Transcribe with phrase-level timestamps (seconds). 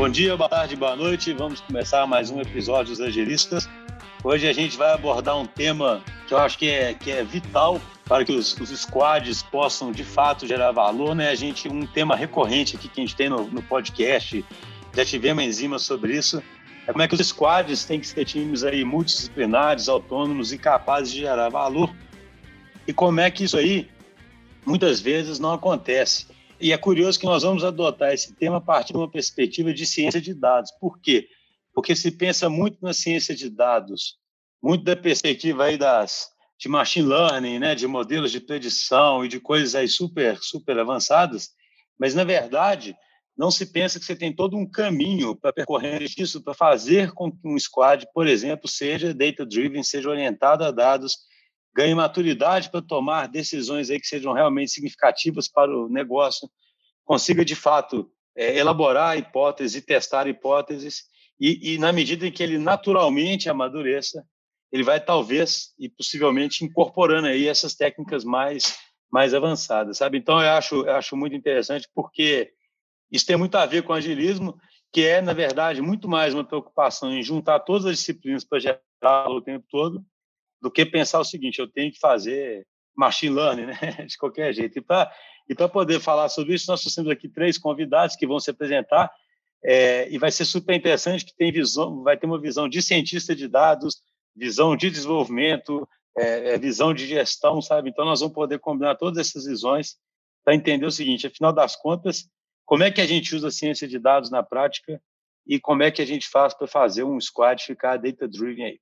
[0.00, 1.30] Bom dia, boa tarde, boa noite.
[1.34, 3.68] Vamos começar mais um episódio dos Angelistas.
[4.24, 7.78] Hoje a gente vai abordar um tema que eu acho que é, que é vital
[8.06, 11.28] para que os, os squads possam de fato gerar valor, né?
[11.28, 14.42] A gente um tema recorrente aqui que a gente tem no, no podcast,
[14.96, 16.42] já tivemos enzimas sobre isso,
[16.86, 21.12] é como é que os squads têm que ser times aí multidisciplinares, autônomos e capazes
[21.12, 21.94] de gerar valor.
[22.88, 23.86] E como é que isso aí
[24.64, 26.39] muitas vezes não acontece.
[26.60, 29.86] E é curioso que nós vamos adotar esse tema a partir de uma perspectiva de
[29.86, 30.70] ciência de dados.
[30.78, 31.26] Por quê?
[31.72, 34.18] Porque se pensa muito na ciência de dados,
[34.62, 36.28] muito da perspectiva aí das
[36.58, 41.48] de machine learning, né, de modelos de predição e de coisas aí super super avançadas,
[41.98, 42.94] mas na verdade
[43.34, 47.32] não se pensa que você tem todo um caminho para percorrer isso, para fazer com
[47.32, 51.20] que um squad, por exemplo, seja data driven, seja orientado a dados,
[51.74, 56.48] ganhe maturidade para tomar decisões aí que sejam realmente significativas para o negócio,
[57.04, 61.04] consiga de fato é, elaborar hipóteses testar hipóteses
[61.40, 64.22] e, e, na medida em que ele naturalmente amadureça,
[64.70, 68.78] ele vai talvez e possivelmente incorporando aí essas técnicas mais
[69.10, 70.18] mais avançadas, sabe?
[70.18, 72.52] Então eu acho eu acho muito interessante porque
[73.10, 74.56] isso tem muito a ver com agilismo,
[74.92, 79.28] que é na verdade muito mais uma preocupação em juntar todas as disciplinas para gerar
[79.30, 80.04] o tempo todo,
[80.60, 82.66] do que pensar o seguinte: eu tenho que fazer
[82.96, 83.74] machine learning, né?
[84.06, 84.78] De qualquer jeito.
[85.48, 89.10] E para poder falar sobre isso, nós temos aqui três convidados que vão se apresentar
[89.64, 93.34] é, e vai ser super interessante que tem visão, vai ter uma visão de cientista
[93.34, 94.02] de dados,
[94.34, 97.90] visão de desenvolvimento, é, é, visão de gestão, sabe?
[97.90, 99.96] Então nós vamos poder combinar todas essas visões
[100.44, 102.28] para entender o seguinte: afinal das contas,
[102.64, 105.00] como é que a gente usa a ciência de dados na prática
[105.46, 108.80] e como é que a gente faz para fazer um squad ficar data driven aí?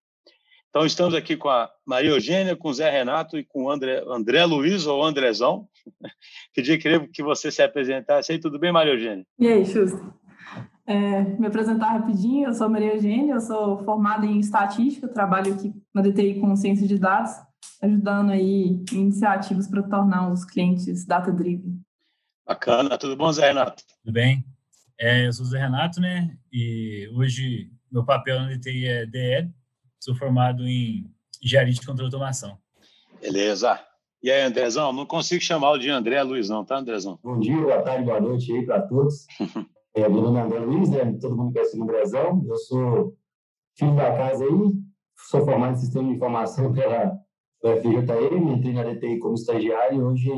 [0.70, 4.02] Então estamos aqui com a Maria Eugênia, com o Zé Renato e com o André,
[4.06, 5.66] André Luiz ou Andrezão.
[6.54, 8.38] Pedi que você se apresentasse aí.
[8.38, 9.24] Tudo bem, Maria Eugênia?
[9.38, 10.12] E aí, Xusto?
[10.86, 15.70] É, me apresentar rapidinho, eu sou Maria Eugênia, eu sou formada em estatística, trabalho aqui
[15.92, 17.30] na DTI com ciência de dados,
[17.82, 21.78] ajudando aí iniciativas para tornar os clientes data-driven.
[22.46, 23.82] Bacana, tudo bom, Zé Renato?
[24.02, 24.42] Tudo bem.
[24.98, 29.52] É, eu sou o Zé Renato, né, e hoje meu papel na DTI é DL,
[30.00, 31.10] sou formado em
[31.42, 32.58] engenharia de controle de automação.
[33.20, 33.80] Beleza.
[34.22, 37.18] E aí, Andrezão, não consigo chamar o de André Luiz, não, tá, Andrezão?
[37.22, 39.26] Bom dia, boa tarde, boa noite aí para todos.
[39.94, 41.18] É, meu nome é André Luiz, né?
[41.20, 42.44] todo mundo conhece o Andrezão.
[42.46, 43.16] Eu sou
[43.76, 44.72] filho da casa aí,
[45.16, 47.18] sou formado em Sistema de Informação pela,
[47.60, 50.30] pela FJM, entrei na DTI como estagiário e hoje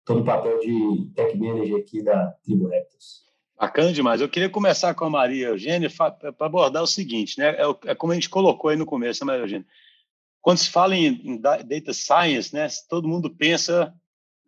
[0.00, 3.29] estou no papel de Tech Manager aqui da Tribo Raptors.
[3.60, 4.22] Bacana demais.
[4.22, 7.50] Eu queria começar com a Maria Eugênia para abordar o seguinte, né?
[7.50, 9.66] É, é, como a gente colocou aí no começo, né, Maria Eugênia?
[10.40, 13.92] Quando se fala em, data science, né, todo mundo pensa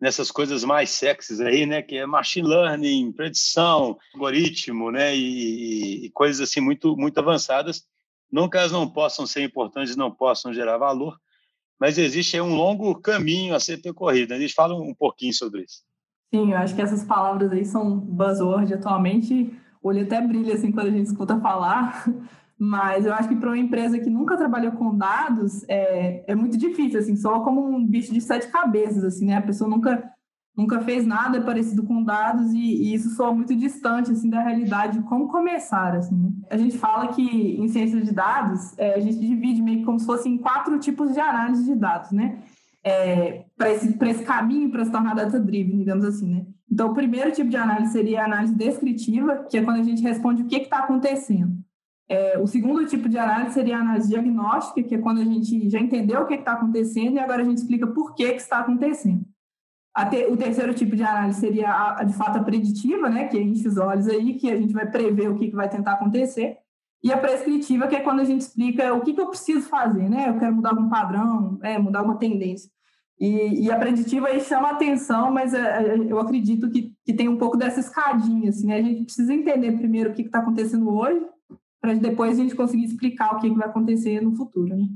[0.01, 6.09] nessas coisas mais sexys aí, né, que é machine learning, predição, algoritmo, né, e, e,
[6.09, 7.85] coisas assim muito muito avançadas.
[8.31, 11.19] Não que elas não possam ser importantes, não possam gerar valor,
[11.79, 14.33] mas existe um longo caminho a ser percorrido.
[14.33, 15.83] A gente fala um pouquinho sobre isso.
[16.33, 19.55] Sim, eu acho que essas palavras aí são buzzword atualmente.
[19.83, 22.07] O olho até brilha assim quando a gente escuta falar,
[22.57, 26.57] mas eu acho que para uma empresa que nunca trabalhou com dados, é, é muito
[26.57, 29.37] difícil, assim, só como um bicho de sete cabeças, assim, né?
[29.37, 30.11] A pessoa nunca,
[30.57, 34.97] nunca fez nada parecido com dados e, e isso soa muito distante, assim, da realidade
[34.97, 36.31] de como começar, assim, né?
[36.49, 39.99] A gente fala que em ciência de dados, é, a gente divide meio que como
[39.99, 42.39] se fossem quatro tipos de análise de dados, né?
[42.85, 46.45] É, para esse, esse caminho para se tornar data-driven, digamos assim, né?
[46.69, 50.01] Então, o primeiro tipo de análise seria a análise descritiva, que é quando a gente
[50.01, 51.55] responde o que está acontecendo.
[52.09, 55.69] É, o segundo tipo de análise seria a análise diagnóstica, que é quando a gente
[55.69, 58.59] já entendeu o que está acontecendo e agora a gente explica por que, que está
[58.59, 59.23] acontecendo.
[60.09, 63.39] Te, o terceiro tipo de análise seria, a, a, de fato, a preditiva, né, que
[63.39, 66.57] enche os olhos aí, que a gente vai prever o que, que vai tentar acontecer.
[67.03, 70.09] E a prescritiva, que é quando a gente explica o que, que eu preciso fazer,
[70.09, 70.29] né?
[70.29, 72.71] Eu quero mudar algum padrão, é, mudar uma tendência.
[73.19, 77.27] E, e, a preditiva aí chama atenção, mas é, é, eu acredito que, que tem
[77.27, 78.77] um pouco dessa escadinha, assim, né?
[78.77, 81.25] A gente precisa entender primeiro o que está acontecendo hoje,
[81.79, 84.75] para depois a gente conseguir explicar o que, que vai acontecer no futuro.
[84.75, 84.87] Né?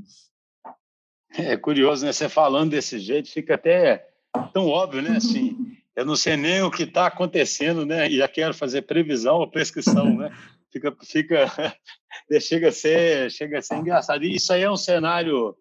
[1.36, 2.12] É curioso, né?
[2.12, 4.08] Você falando desse jeito fica até
[4.52, 5.16] tão óbvio, né?
[5.16, 5.56] Assim,
[5.94, 8.10] eu não sei nem o que está acontecendo, né?
[8.10, 10.32] E já quero fazer previsão ou prescrição, né?
[10.72, 11.46] Fica, fica,
[12.40, 14.24] chega a ser, chega a ser engraçado.
[14.24, 15.56] E isso aí é um cenário,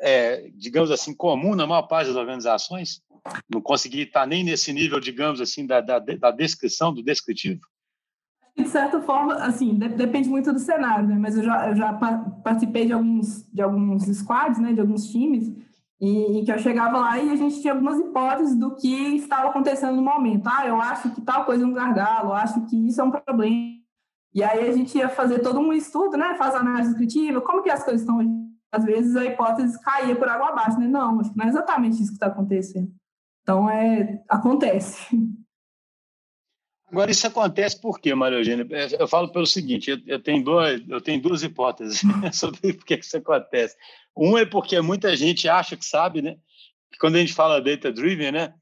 [0.00, 3.02] é, digamos assim, comum na maior parte das organizações.
[3.52, 7.60] Não conseguir estar nem nesse nível, digamos assim, da, da, da descrição, do descritivo
[8.58, 11.16] de certa forma, assim, de, depende muito do cenário, né?
[11.16, 14.72] Mas eu já, eu já participei de alguns, de alguns squads, né?
[14.72, 15.48] De alguns times,
[16.00, 19.48] e, e, que eu chegava lá e a gente tinha algumas hipóteses do que estava
[19.48, 20.46] acontecendo no momento.
[20.46, 23.10] Ah, eu acho que tal coisa é um gargalo, eu acho que isso é um
[23.10, 23.77] problema.
[24.38, 26.36] E aí a gente ia fazer todo um estudo, né?
[26.36, 28.20] Faz análise descritiva, como que as coisas estão.
[28.70, 30.86] Às vezes a hipótese caía por água abaixo, né?
[30.86, 32.88] Não, acho que não é exatamente isso que está acontecendo.
[33.42, 35.08] Então, é, acontece.
[36.86, 38.64] Agora, isso acontece por quê, Maria Eugênia?
[38.70, 42.00] É, eu falo pelo seguinte, eu, eu, tenho, dois, eu tenho duas hipóteses
[42.32, 43.76] sobre por que isso acontece.
[44.16, 46.36] Um é porque muita gente acha que sabe, né?
[47.00, 48.54] Quando a gente fala data-driven, né?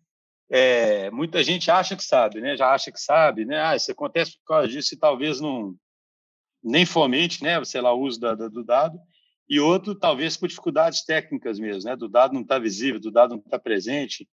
[0.49, 2.57] É, muita gente acha que sabe, né?
[2.57, 3.61] Já acha que sabe, né?
[3.61, 5.75] Ah, isso acontece por causa disso e talvez não
[6.63, 7.63] nem fomente, né?
[7.65, 8.99] Sei lá, o uso da, do dado.
[9.49, 11.97] E outro, talvez por dificuldades técnicas mesmo, né?
[11.97, 14.29] Do dado não está visível, do dado não está presente.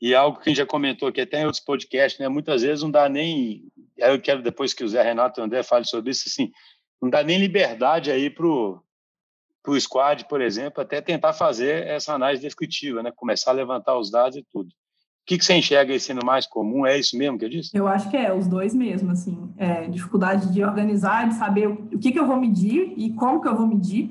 [0.00, 2.28] E algo que a gente já comentou aqui até em outros podcasts, né?
[2.28, 3.66] Muitas vezes não dá nem.
[3.96, 6.52] Eu quero depois que o Zé Renato e o André falem sobre isso, assim,
[7.00, 8.82] não dá nem liberdade aí para o
[9.80, 13.12] squad, por exemplo, até tentar fazer essa análise descritiva, né?
[13.14, 14.68] Começar a levantar os dados e tudo
[15.28, 16.86] que, que você enxerga aí sendo mais comum?
[16.86, 17.76] É isso mesmo que eu disse?
[17.76, 19.52] Eu acho que é, os dois mesmo, assim.
[19.58, 23.46] É, dificuldade de organizar, de saber o que, que eu vou medir e como que
[23.46, 24.10] eu vou medir.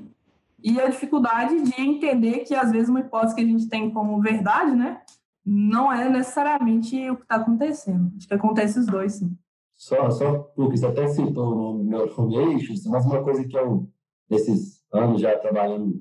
[0.64, 4.22] E a dificuldade de entender que, às vezes, uma hipótese que a gente tem como
[4.22, 5.02] verdade, né?
[5.44, 8.12] Não é necessariamente o que está acontecendo.
[8.16, 9.36] Acho que acontece os dois, sim.
[9.76, 13.90] Só, só porque você até citou no meu Foundations, mas uma coisa que eu,
[14.30, 16.00] nesses anos já trabalhando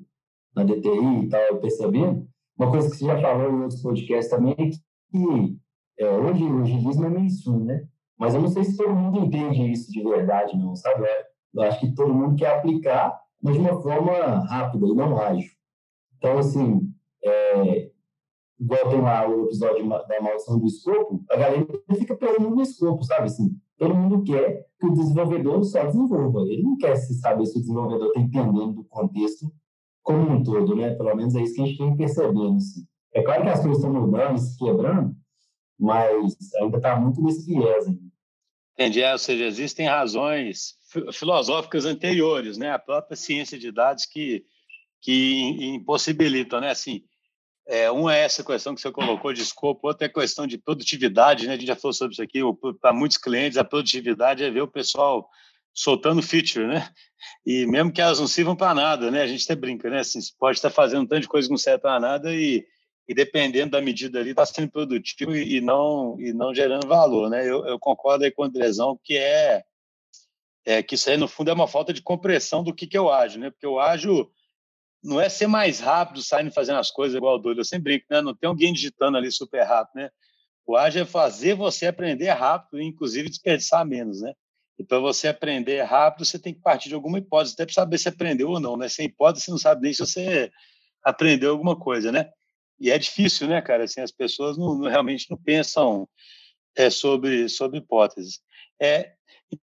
[0.55, 2.01] na DTI e tal, eu percebi,
[2.57, 5.57] uma coisa que você já falou em outros podcasts também é que
[5.99, 7.87] é, hoje o agilismo é mainstream, né?
[8.17, 11.05] Mas eu não sei se todo mundo entende isso de verdade, não, sabe?
[11.05, 14.11] É, eu acho que todo mundo quer aplicar, mas de uma forma
[14.47, 15.51] rápida e não ágil.
[16.17, 16.91] Então, assim,
[17.23, 17.91] é,
[18.59, 21.65] igual tem lá o episódio da maldição do escopo, a galera
[21.97, 23.25] fica pelo no escopo, sabe?
[23.25, 26.41] Assim, todo mundo quer que o desenvolvedor só desenvolva.
[26.41, 29.51] Ele não quer se saber se o desenvolvedor está entendendo do contexto
[30.01, 30.95] como um todo, né?
[30.95, 32.55] Pelo menos é isso que a gente tem percebendo.
[32.55, 32.87] Assim.
[33.17, 35.15] É claro que as coisas estão mudando, se quebrando,
[35.79, 37.87] mas ainda está muito nesse viés.
[37.87, 37.99] Ainda.
[38.73, 40.75] Entendi, é, ou seja, existem razões
[41.11, 42.71] filosóficas anteriores, né?
[42.71, 44.45] A própria ciência de dados que,
[45.01, 46.69] que impossibilitam, né?
[46.69, 47.03] Assim,
[47.67, 50.59] é, uma é essa questão que você colocou de escopo, outra é a questão de
[50.59, 51.53] produtividade, né?
[51.53, 52.39] A gente já falou sobre isso aqui.
[52.79, 55.27] Para muitos clientes, a produtividade é ver o pessoal
[55.73, 56.87] soltando feature, né?
[57.43, 59.23] E mesmo que elas não sirvam para nada, né?
[59.23, 60.01] A gente até brinca, né?
[60.01, 62.63] Assim, você pode estar fazendo um tanto de coisa que não serve para nada e
[63.07, 67.29] e dependendo da medida ali, está sendo produtivo e, não, e não gerando valor.
[67.29, 67.47] Né?
[67.47, 69.63] Eu, eu concordo aí com o Andrezão que é,
[70.65, 73.09] é que isso aí, no fundo, é uma falta de compreensão do que, que eu
[73.09, 73.49] ajo, né?
[73.49, 74.29] Porque eu ajo
[75.01, 77.61] não é ser mais rápido saindo fazendo as coisas igual doido.
[77.61, 78.21] Eu sempre brinco, né?
[78.21, 80.09] Não tem alguém digitando ali super rápido, né?
[80.65, 84.33] O ágil é fazer você aprender rápido, inclusive desperdiçar menos, né?
[84.77, 87.97] E para você aprender rápido, você tem que partir de alguma hipótese, até para saber
[87.97, 88.89] se aprendeu ou não, né?
[88.89, 90.51] Sem hipótese, você não sabe nem se você
[91.01, 92.29] aprendeu alguma coisa, né?
[92.79, 93.83] E é difícil, né, cara?
[93.83, 96.07] Assim, as pessoas não, não realmente não pensam
[96.75, 98.39] é, sobre, sobre hipóteses.
[98.79, 99.13] É,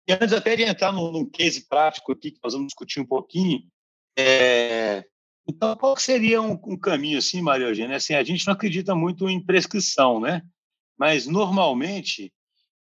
[0.08, 3.06] e antes até de entrar num, num case prático aqui, que nós vamos discutir um
[3.06, 3.62] pouquinho,
[4.18, 5.04] é,
[5.48, 7.96] então, qual seria um, um, caminho, assim, Maria Eugênia?
[7.96, 10.42] Assim, a gente não acredita muito em prescrição, né?
[10.98, 12.32] Mas, normalmente,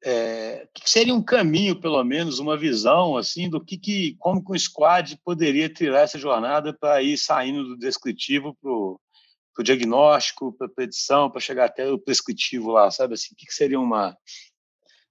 [0.05, 4.53] é, que seria um caminho, pelo menos, uma visão, assim, do que, que como que
[4.53, 9.01] o squad poderia tirar essa jornada para ir saindo do descritivo para o
[9.57, 13.15] para o diagnóstico, para a predição, para chegar até o prescritivo lá, sabe?
[13.15, 14.15] Assim, o que, que seria uma.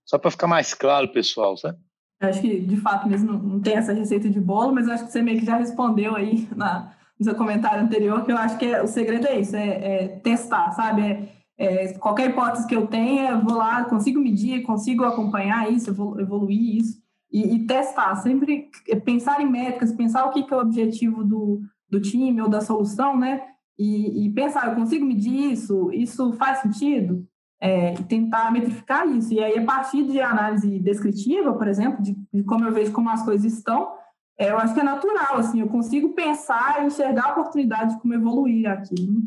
[0.05, 1.79] Só para ficar mais claro, pessoal, sabe?
[2.21, 5.11] Eu acho que, de fato, mesmo não tem essa receita de bolo, mas acho que
[5.11, 8.65] você meio que já respondeu aí na, no seu comentário anterior, que eu acho que
[8.65, 11.01] é, o segredo é isso, é, é testar, sabe?
[11.01, 16.77] É, é, qualquer hipótese que eu tenha, vou lá, consigo medir, consigo acompanhar isso, evoluir
[16.77, 16.99] isso
[17.31, 18.15] e, e testar.
[18.17, 18.69] Sempre
[19.03, 22.61] pensar em métricas, pensar o que, que é o objetivo do, do time ou da
[22.61, 23.54] solução, né?
[23.77, 25.91] E, e pensar, eu consigo medir isso?
[25.91, 27.27] Isso faz sentido?
[27.59, 29.33] É, tentar metrificar isso.
[29.33, 33.09] E aí, a partir de análise descritiva, por exemplo, de, de como eu vejo como
[33.09, 33.93] as coisas estão,
[34.37, 38.01] é, eu acho que é natural, assim, eu consigo pensar e enxergar a oportunidade de
[38.01, 39.23] como evoluir aquilo.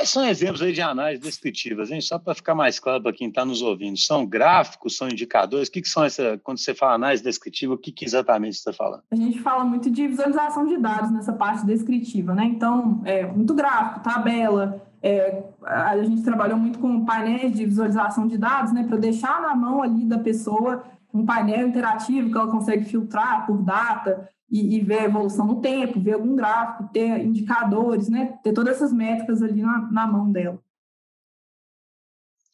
[0.00, 2.00] Quais são exemplos aí de análise descritivas, hein?
[2.00, 3.98] Só para ficar mais claro para quem está nos ouvindo.
[3.98, 5.68] São gráficos, são indicadores?
[5.68, 8.60] O que, que são essa, quando você fala análise descritiva, o que, que exatamente você
[8.60, 9.02] está falando?
[9.10, 12.46] A gente fala muito de visualização de dados nessa parte descritiva, né?
[12.46, 14.80] Então, é muito gráfico, tabela.
[15.02, 18.84] É, a gente trabalhou muito com painéis de visualização de dados, né?
[18.84, 23.58] Para deixar na mão ali da pessoa um painel interativo que ela consegue filtrar por
[23.58, 28.38] data, e, e, ver a evolução no tempo, ver algum gráfico, ter indicadores, né?
[28.42, 30.58] Ter todas essas métricas ali na, na mão dela.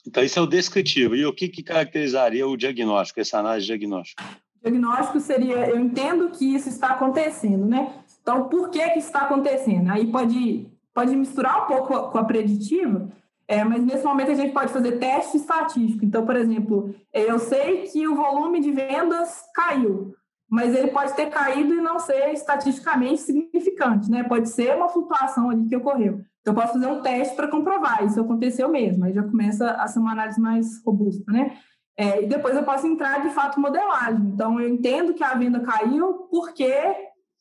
[0.06, 1.16] Então, isso é o descritivo.
[1.16, 4.22] E o que, que caracterizaria o diagnóstico, essa análise diagnóstica?
[4.60, 7.92] O diagnóstico seria, eu entendo que isso está acontecendo, né?
[8.22, 9.90] Então, por que que está acontecendo?
[9.90, 13.10] Aí pode, pode misturar um pouco com a preditiva,
[13.48, 16.04] É, mas nesse momento a gente pode fazer teste estatístico.
[16.04, 20.16] Então, por exemplo, eu sei que o volume de vendas caiu,
[20.48, 24.22] mas ele pode ter caído e não ser estatisticamente significante, né?
[24.22, 26.20] Pode ser uma flutuação ali que ocorreu.
[26.40, 29.04] Então, eu posso fazer um teste para comprovar isso aconteceu mesmo.
[29.04, 31.58] Aí já começa a ser uma análise mais robusta, né?
[31.96, 34.26] É, e depois eu posso entrar de fato modelagem.
[34.26, 36.72] Então, eu entendo que a venda caiu porque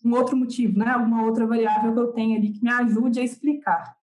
[0.03, 0.89] um outro motivo, né?
[0.89, 3.95] Alguma outra variável que eu tenho ali que me ajude a explicar.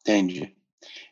[0.00, 0.56] Entendi.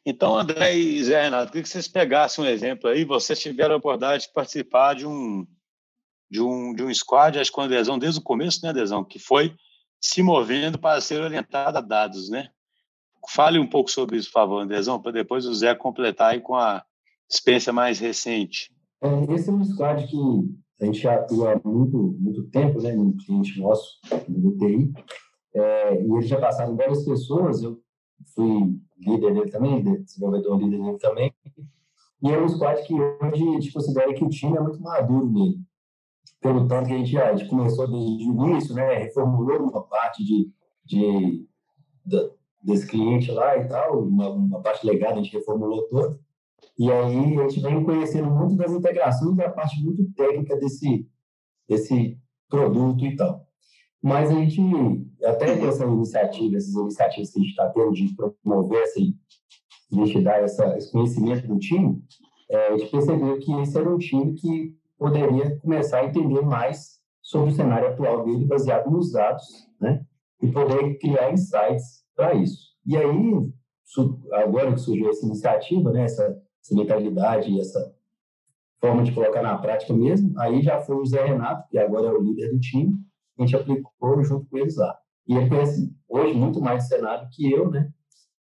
[0.05, 3.05] Então, André e Zé Renato, queria que vocês pegassem um exemplo aí.
[3.05, 5.47] Vocês tiveram a oportunidade de participar de um,
[6.33, 9.05] de um, de um squad, acho que com a Adesão desde o começo, né, Adesão?
[9.05, 9.55] Que foi
[10.01, 12.49] se movendo para ser orientado a dados, né?
[13.29, 16.55] Fale um pouco sobre isso, por favor, Andrezão, para depois o Zé completar aí com
[16.55, 16.83] a
[17.31, 18.75] experiência mais recente.
[19.03, 20.17] É, esse é um squad que
[20.81, 24.91] a gente atua há muito, muito tempo, né, no cliente nosso, no DTI,
[25.55, 27.79] é, e eles já passaram várias pessoas, eu
[28.35, 31.33] fui líder dele também, desenvolvedor líder dele também,
[32.23, 35.31] e é um squad que hoje a gente considera que o time é muito maduro
[35.31, 35.61] nele,
[36.41, 40.25] pelo tanto que a gente, a gente começou desde o início, né, reformulou uma parte
[40.25, 40.51] de,
[40.85, 41.47] de,
[42.05, 42.31] de
[42.63, 46.19] desse cliente lá e tal, uma, uma parte legada a gente reformulou toda,
[46.79, 51.07] e aí a gente vem conhecendo muito das integrações e a parte muito técnica desse,
[51.69, 53.47] desse produto e tal.
[54.03, 54.61] Mas a gente,
[55.25, 60.43] até essa iniciativa, essas iniciativas que a gente está tendo de promover essa, de dar
[60.43, 62.03] essa, esse conhecimento do time,
[62.51, 67.01] é, a gente percebeu que esse era um time que poderia começar a entender mais
[67.21, 69.45] sobre o cenário atual dele, baseado nos dados,
[69.81, 70.05] né?
[70.41, 72.73] E poder criar insights para isso.
[72.87, 73.53] E aí,
[74.33, 77.95] agora que surgiu essa iniciativa, né, essa essa mentalidade e essa
[78.81, 80.33] forma de colocar na prática mesmo.
[80.39, 82.95] Aí já foi o Zé Renato, que agora é o líder do time,
[83.39, 84.97] a gente aplicou junto com eles lá.
[85.27, 87.91] E ele conhece hoje muito mais cenário que eu, né?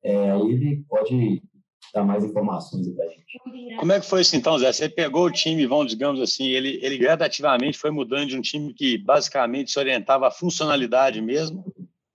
[0.02, 1.43] É, ele pode
[1.92, 3.76] dar mais informações para a gente.
[3.78, 4.73] Como é que foi isso então, Zé?
[4.73, 8.73] Você pegou o time, vamos, digamos assim, ele, ele gradativamente foi mudando de um time
[8.73, 11.64] que basicamente se orientava à funcionalidade mesmo,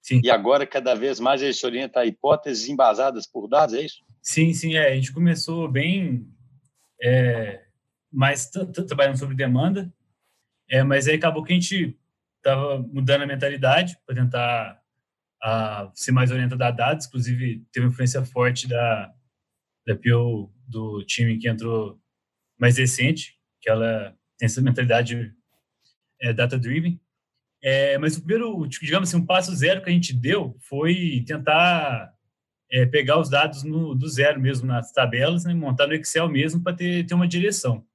[0.01, 0.21] Sim.
[0.23, 4.03] e agora cada vez mais ele se orienta a hipóteses embasadas por dados, é isso?
[4.21, 4.91] Sim, sim, é.
[4.91, 6.27] A gente começou bem
[7.01, 7.61] é,
[8.11, 8.49] mais
[8.87, 9.91] trabalhando sobre demanda,
[10.69, 11.97] é, mas aí acabou que a gente
[12.37, 14.81] estava mudando a mentalidade para tentar
[15.41, 19.13] a, ser mais orientado a dados, inclusive teve uma influência forte da,
[19.85, 21.99] da PO do time que entrou
[22.59, 25.33] mais recente, que ela tem essa mentalidade
[26.21, 26.99] é, data-driven.
[27.61, 32.13] É, mas o primeiro, digamos assim, um passo zero que a gente deu foi tentar
[32.71, 36.61] é, pegar os dados no, do zero mesmo nas tabelas, né, montar no Excel mesmo
[36.61, 37.85] para ter, ter uma direção.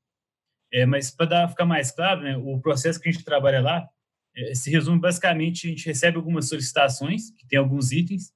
[0.73, 3.89] É, mas para ficar mais claro, né, o processo que a gente trabalha lá
[4.37, 8.33] é, se resume basicamente, a gente recebe algumas solicitações, que tem alguns itens,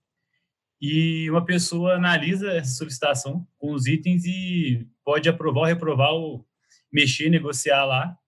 [0.82, 6.44] e uma pessoa analisa essa solicitação com os itens e pode aprovar ou reprovar, ou
[6.92, 8.18] mexer, negociar lá,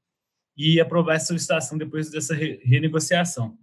[0.57, 3.59] e aprovar essa solicitação depois dessa re renegociação.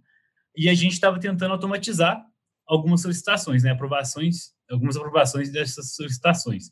[0.54, 2.22] E a gente estava tentando automatizar
[2.66, 3.70] algumas solicitações, né?
[3.70, 6.70] Aprovações, algumas aprovações dessas solicitações.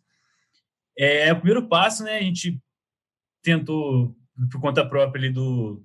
[0.98, 2.18] É, o primeiro passo, né?
[2.18, 2.62] A gente
[3.42, 4.14] tentou,
[4.52, 5.82] por conta própria ali do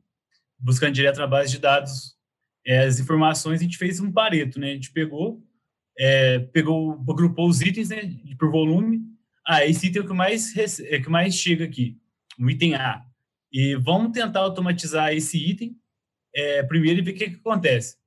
[0.60, 2.18] buscando direto na base de dados
[2.66, 4.72] é, as informações, a gente fez um pareto, né?
[4.72, 5.42] A gente pegou,
[5.98, 8.02] é, pegou, agrupou os itens, né?
[8.38, 9.02] Por volume.
[9.48, 11.98] Ah, esse item é o que mais é que mais chega aqui,
[12.40, 13.06] o item A.
[13.52, 15.78] E vamos tentar automatizar esse item
[16.36, 17.98] é, primeiro e ver o que, que acontece.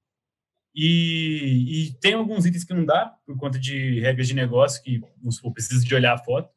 [0.75, 5.01] E, e, tem alguns itens que não dá, por conta de regras de negócio, que
[5.41, 6.51] for, precisa de olhar a foto.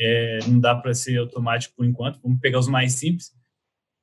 [0.00, 2.20] É, não dá para ser automático por enquanto.
[2.22, 3.32] Vamos pegar os mais simples.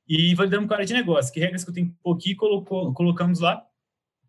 [0.08, 1.32] E validamos com a área de negócio.
[1.32, 3.62] Que regras que eu tenho que pôr aqui, colocou, colocamos lá.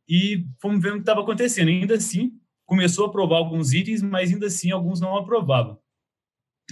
[0.10, 1.70] E fomos ver o que estava acontecendo.
[1.70, 2.32] Ainda assim,
[2.68, 5.80] começou a aprovar alguns itens, mas ainda assim alguns não aprovavam.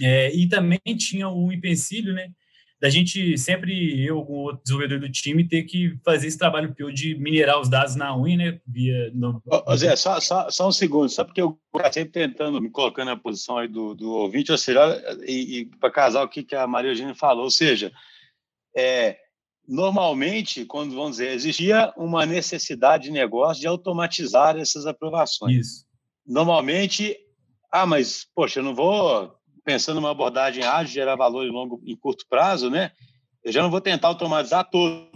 [0.00, 2.30] É, e também tinha o empecilho, né?
[2.80, 7.14] da gente sempre, eu, o outro desenvolvedor do time, ter que fazer esse trabalho de
[7.18, 8.60] minerar os dados na unha, né?
[8.66, 9.42] Via no...
[9.46, 11.58] Ô, Zé, só, só, só um segundo, só porque eu
[11.90, 15.90] sempre tentando, me colocando na posição aí do, do ouvinte, ou seja, e, e para
[15.90, 17.90] casar o que, que a Maria Eugênia falou, ou seja,
[18.76, 19.16] é,
[19.66, 25.56] normalmente, quando vamos dizer, existia uma necessidade de negócio de automatizar essas aprovações.
[25.56, 25.85] Isso.
[26.26, 27.16] Normalmente,
[27.70, 31.96] ah, mas, poxa, eu não vou pensando numa abordagem ágil, gerar valor em longo, em
[31.96, 32.92] curto prazo, né?
[33.42, 35.08] Eu já não vou tentar automatizar tudo.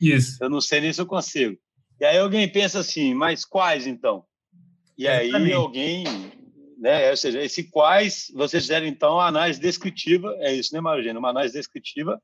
[0.00, 0.42] Isso.
[0.42, 1.58] Eu não sei nem se eu consigo.
[2.00, 4.24] E aí alguém pensa assim, mas quais então?
[4.98, 6.04] E aí alguém,
[6.78, 7.10] né?
[7.10, 11.18] Ou seja, esse quais vocês fizeram então a análise descritiva, é isso, né, Margina?
[11.18, 12.20] Uma análise descritiva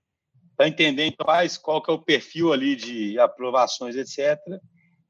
[0.57, 4.39] para entender quais, qual que é o perfil ali de aprovações, etc.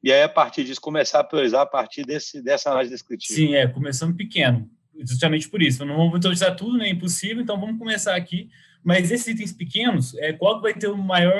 [0.02, 3.34] e aí, a partir disso, começar a priorizar a partir desse, dessa análise descritiva.
[3.34, 5.84] Sim, é, começando pequeno, justamente por isso.
[5.84, 6.88] Não vamos utilizar tudo, né?
[6.88, 8.48] Impossível, então vamos começar aqui.
[8.84, 11.34] Mas esses itens pequenos, é, qual vai ter o maior,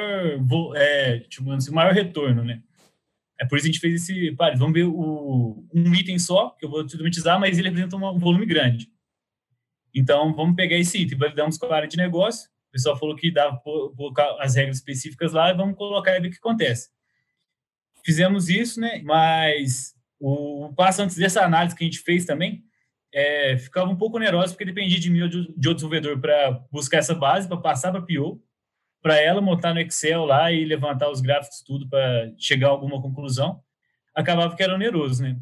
[0.75, 2.61] é, tipo, assim, o maior retorno, né?
[3.41, 4.33] É por isso que a gente fez esse.
[4.33, 8.19] Pare, vamos ver o, um item só, que eu vou automatizar, mas ele representa um
[8.19, 8.91] volume grande.
[9.95, 12.51] Então, vamos pegar esse item, validamos com a área de negócio.
[12.69, 16.29] O pessoal falou que dava colocar as regras específicas lá e vamos colocar e ver
[16.29, 16.91] o que acontece.
[18.05, 19.01] Fizemos isso, né?
[19.05, 22.65] Mas o passo antes dessa análise que a gente fez também
[23.13, 26.51] é, ficava um pouco oneroso, porque dependia de mim ou de, de outro desenvolvedor para
[26.71, 28.43] buscar essa base, para passar para a PO,
[29.01, 33.01] para ela montar no Excel lá e levantar os gráficos, tudo, para chegar a alguma
[33.01, 33.63] conclusão.
[34.15, 35.39] Acabava que era oneroso, né?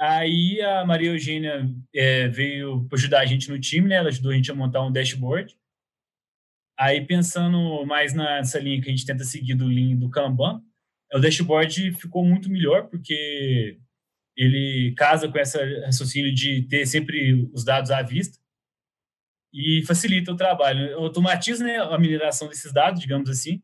[0.00, 3.96] Aí a Maria Eugênia é, veio ajudar a gente no time, né?
[3.96, 5.56] Ela ajudou a gente a montar um dashboard.
[6.78, 10.62] Aí, pensando mais nessa linha que a gente tenta seguir do Lean do Kanban,
[11.14, 13.78] o dashboard ficou muito melhor, porque
[14.36, 18.38] ele casa com esse raciocínio de ter sempre os dados à vista
[19.52, 20.96] e facilita o trabalho.
[20.96, 23.62] Automatiza né, a mineração desses dados, digamos assim,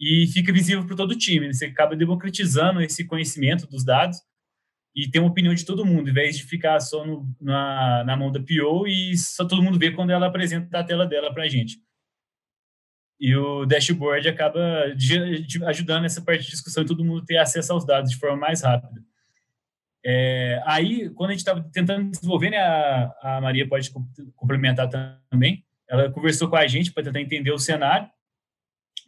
[0.00, 1.52] e fica visível para todo o time.
[1.52, 4.18] Você acaba democratizando esse conhecimento dos dados
[4.94, 8.16] e tem uma opinião de todo mundo, em vez de ficar só no, na, na
[8.16, 11.44] mão da PO e só todo mundo vê quando ela apresenta a tela dela para
[11.44, 11.78] a gente.
[13.20, 14.84] E o dashboard acaba
[15.66, 18.62] ajudando essa parte de discussão e todo mundo ter acesso aos dados de forma mais
[18.62, 19.02] rápida.
[20.04, 23.90] É, aí, quando a gente estava tentando desenvolver, né, a, a Maria pode
[24.36, 24.88] complementar
[25.28, 28.08] também, ela conversou com a gente para tentar entender o cenário,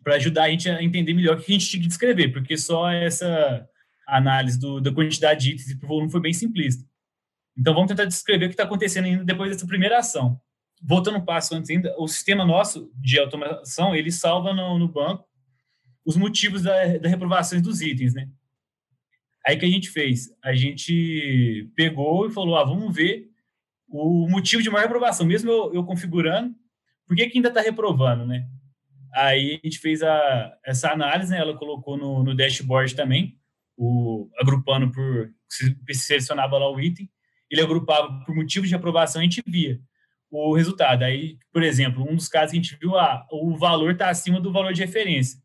[0.03, 2.57] para ajudar a gente a entender melhor o que a gente tinha que descrever, porque
[2.57, 3.69] só essa
[4.09, 6.85] análise do, da quantidade de itens e volume foi bem simplista.
[7.57, 10.41] Então, vamos tentar descrever o que está acontecendo ainda depois dessa primeira ação
[10.81, 15.29] voltando um passo antes ainda, o sistema nosso de automação, ele salva no, no banco
[16.05, 18.29] os motivos da, da reprovação dos itens, né?
[19.47, 20.35] Aí que a gente fez?
[20.43, 23.29] A gente pegou e falou, ah, vamos ver
[23.89, 26.55] o motivo de maior reprovação, mesmo eu, eu configurando,
[27.07, 28.49] por que, que ainda está reprovando, né?
[29.13, 31.39] Aí a gente fez a, essa análise, né?
[31.39, 33.37] Ela colocou no, no dashboard também,
[33.77, 37.11] o, agrupando por, se selecionava lá o item,
[37.51, 39.81] ele agrupava por motivo de aprovação, a gente via
[40.31, 41.03] o resultado.
[41.03, 44.41] Aí, por exemplo, um dos casos que a gente viu, ah, o valor está acima
[44.41, 45.41] do valor de referência.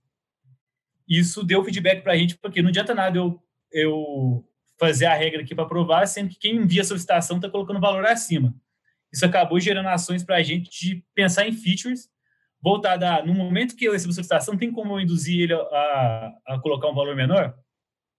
[1.07, 3.39] Isso deu feedback para a gente, porque não adianta nada eu,
[3.71, 4.47] eu
[4.79, 8.05] fazer a regra aqui para provar, sendo que quem envia a solicitação está colocando valor
[8.05, 8.55] acima.
[9.11, 12.09] Isso acabou gerando ações para a gente de pensar em features
[12.61, 16.33] voltada a, no momento que eu recebo a solicitação, tem como eu induzir ele a,
[16.47, 17.55] a colocar um valor menor?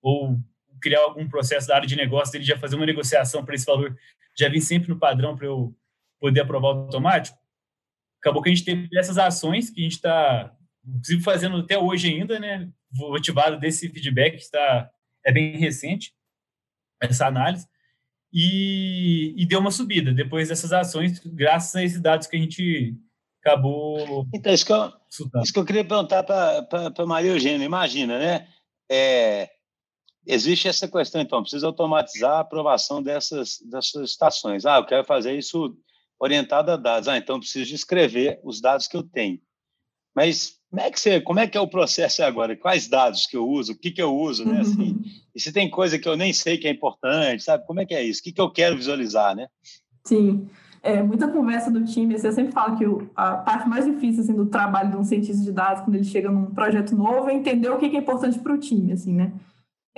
[0.01, 0.39] Ou
[0.81, 3.97] criar algum processo da área de negócio dele já fazer uma negociação para esse valor
[4.39, 5.75] já vir sempre no padrão para eu
[6.27, 7.39] poder aprovar automático,
[8.21, 10.53] acabou que a gente teve essas ações que a gente está,
[10.85, 12.69] inclusive, fazendo até hoje ainda, né?
[12.93, 14.91] Motivado desse feedback que está,
[15.25, 16.13] é bem recente,
[17.01, 17.69] essa análise,
[18.33, 22.97] e, e deu uma subida depois dessas ações, graças a esses dados que a gente
[23.41, 24.27] acabou.
[24.35, 24.93] Então, isso que eu,
[25.43, 26.67] isso que eu queria perguntar para
[26.99, 28.49] a Maria Eugênia, imagina, né?
[28.91, 29.51] É,
[30.27, 34.67] existe essa questão, então, precisa automatizar a aprovação dessas, dessas estações.
[34.67, 35.77] Ah, eu quero fazer isso
[36.19, 37.09] orientada a dados.
[37.09, 39.41] Ah, então preciso escrever os dados que eu tenho.
[40.15, 42.57] Mas como é que você, como é que é o processo agora?
[42.57, 43.73] Quais dados que eu uso?
[43.73, 44.61] O que que eu uso, né?
[44.61, 45.03] Assim, uhum.
[45.35, 47.67] e se tem coisa que eu nem sei que é importante, sabe?
[47.67, 48.21] Como é que é isso?
[48.21, 49.47] O que que eu quero visualizar, né?
[50.05, 50.49] Sim.
[50.83, 52.85] É, muita conversa do time, assim, eu sempre falo que
[53.17, 56.31] a parte mais difícil assim, do trabalho de um cientista de dados, quando ele chega
[56.31, 59.33] num projeto novo, é entender o que é importante para o time, assim, né?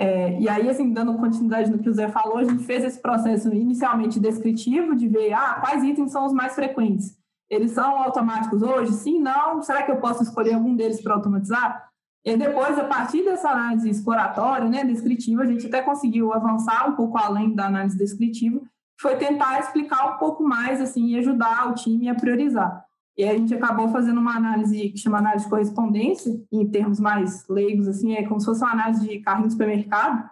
[0.01, 3.01] É, e aí, assim, dando continuidade no que o Zé falou, a gente fez esse
[3.01, 7.17] processo inicialmente descritivo de ver ah, quais itens são os mais frequentes.
[7.49, 8.93] Eles são automáticos hoje?
[8.93, 9.61] Sim, não?
[9.61, 11.89] Será que eu posso escolher algum deles para automatizar?
[12.23, 16.95] E depois, a partir dessa análise exploratória, né, descritiva, a gente até conseguiu avançar um
[16.95, 18.61] pouco além da análise descritiva,
[19.01, 22.85] foi tentar explicar um pouco mais assim e ajudar o time a priorizar.
[23.17, 27.47] E a gente acabou fazendo uma análise que chama análise de correspondência, em termos mais
[27.49, 30.29] leigos, assim, é como se fosse uma análise de carrinho de supermercado,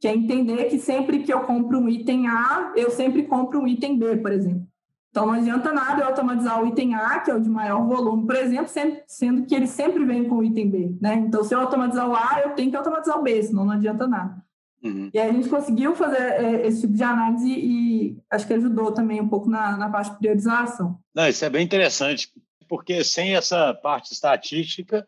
[0.00, 3.66] que é entender que sempre que eu compro um item A, eu sempre compro um
[3.66, 4.66] item B, por exemplo.
[5.10, 8.26] Então, não adianta nada eu automatizar o item A, que é o de maior volume,
[8.26, 8.68] por exemplo,
[9.06, 11.14] sendo que ele sempre vem com o item B, né?
[11.14, 14.08] Então, se eu automatizar o A, eu tenho que automatizar o B, senão não adianta
[14.08, 14.43] nada.
[14.84, 15.10] Uhum.
[15.14, 18.92] E aí a gente conseguiu fazer é, esse tipo de análise e acho que ajudou
[18.92, 20.98] também um pouco na, na parte de priorização.
[21.14, 22.28] Não, isso é bem interessante,
[22.68, 25.06] porque sem essa parte estatística,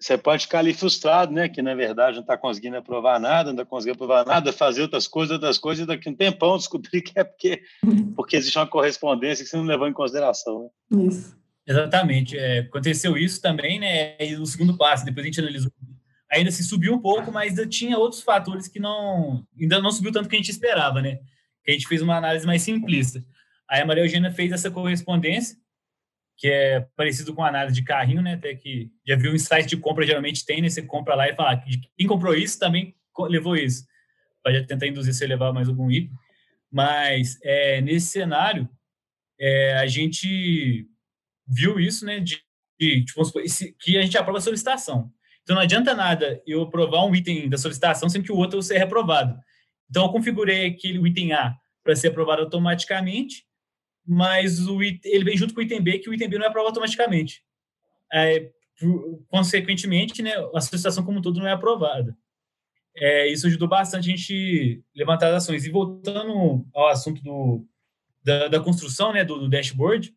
[0.00, 1.48] você pode ficar ali frustrado, né?
[1.48, 5.06] Que na verdade não está conseguindo aprovar nada, não está conseguindo aprovar nada, fazer outras
[5.06, 7.62] coisas, outras coisas, e daqui a um tempão descobrir que é porque,
[8.14, 10.70] porque existe uma correspondência que você não levou em consideração.
[10.90, 11.04] Né?
[11.04, 11.36] Isso.
[11.66, 12.38] Exatamente.
[12.38, 14.16] É, aconteceu isso também, né?
[14.20, 15.70] E o segundo passo, depois a gente analisou
[16.30, 20.12] ainda se subiu um pouco, mas ainda tinha outros fatores que não ainda não subiu
[20.12, 21.20] tanto que a gente esperava, né?
[21.64, 23.24] Que a gente fez uma análise mais simplista.
[23.68, 25.56] Aí a Maria Eugênia fez essa correspondência,
[26.36, 28.34] que é parecido com a análise de carrinho, né?
[28.34, 30.68] Até que já viu um insight de compra, geralmente tem, né?
[30.68, 31.64] Você compra lá e fala, ah,
[31.96, 32.94] quem comprou isso também
[33.28, 33.86] levou isso.
[34.42, 36.12] Para tentar induzir você a levar mais algum item.
[36.70, 38.68] Mas é, nesse cenário,
[39.40, 40.86] é, a gente
[41.46, 42.20] viu isso, né?
[42.20, 42.40] De,
[42.78, 43.22] de tipo,
[43.80, 45.12] que a gente aprova a solicitação.
[45.46, 48.80] Então não adianta nada eu aprovar um item da solicitação sem que o outro seja
[48.80, 49.38] reprovado.
[49.88, 51.54] Então eu configurei aquele item A
[51.84, 53.46] para ser aprovado automaticamente,
[54.04, 56.48] mas o ele vem junto com o item B, que o item B não é
[56.48, 57.44] aprovado automaticamente.
[58.12, 58.50] É,
[59.28, 62.18] consequentemente, né, a solicitação como um todo não é aprovada.
[62.96, 65.64] É, isso ajudou bastante a gente levantar as ações.
[65.64, 67.64] E voltando ao assunto do,
[68.24, 70.12] da, da construção né, do, do dashboard,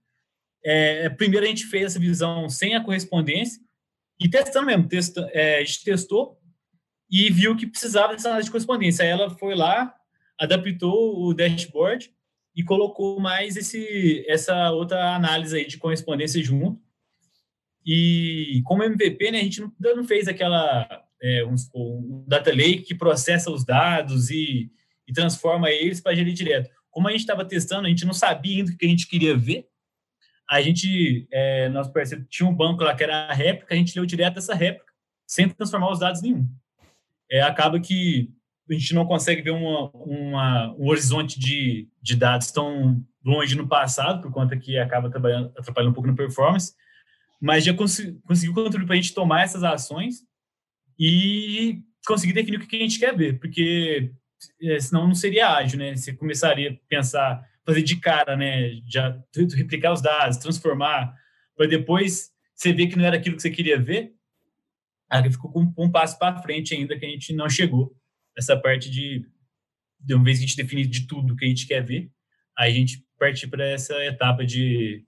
[0.65, 3.61] é, primeiro a gente fez essa visão sem a correspondência,
[4.19, 6.37] e testando mesmo, testa, é, a gente testou
[7.09, 9.03] e viu que precisava dessa análise de correspondência.
[9.03, 9.95] Aí ela foi lá,
[10.37, 12.11] adaptou o dashboard
[12.55, 16.81] e colocou mais esse, essa outra análise aí de correspondência junto.
[17.85, 22.83] E como MVP, né, a gente não, não fez aquela é, um, um, data lake
[22.83, 24.69] que processa os dados e,
[25.07, 26.69] e transforma eles para gerir direto.
[26.91, 29.37] Como a gente estava testando, a gente não sabia ainda o que a gente queria
[29.37, 29.68] ver,
[30.49, 33.95] a gente, é, nosso parceiro tinha um banco lá que era a réplica, a gente
[33.95, 34.91] leu direto essa réplica,
[35.27, 36.49] sem transformar os dados nenhum.
[37.31, 38.31] É, acaba que
[38.67, 43.67] a gente não consegue ver uma, uma, um horizonte de, de dados tão longe no
[43.67, 46.73] passado, por conta que acaba atrapalhando, um pouco na performance,
[47.39, 50.23] mas já cons conseguiu contribuir para a gente tomar essas ações
[50.97, 54.11] e conseguir definir o que a gente quer ver, porque
[54.63, 55.95] é, senão não seria ágil, né?
[55.95, 58.71] Você começaria a pensar fazer de cara, né?
[58.87, 59.17] Já
[59.55, 61.13] replicar os dados, transformar,
[61.55, 64.13] para depois você ver que não era aquilo que você queria ver.
[65.09, 67.95] Aí ficou com um passo para frente ainda que a gente não chegou.
[68.37, 69.25] Essa parte de,
[69.99, 72.11] de uma vez que a gente definir de tudo que a gente quer ver,
[72.57, 75.03] aí a gente partir para essa etapa de,